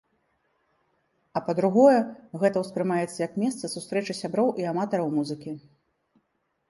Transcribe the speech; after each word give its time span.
А 1.39 1.43
па-другое, 1.49 1.99
гэта 2.43 2.57
ўспрымаецца 2.65 3.15
як 3.27 3.37
месца 3.45 3.71
сустрэчы 3.75 4.17
сяброў 4.25 4.49
і 4.63 4.69
аматараў 4.75 5.07
музыкі. 5.19 5.51